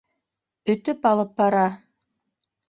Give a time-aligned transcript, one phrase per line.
[0.73, 1.67] Өтөп алып бара!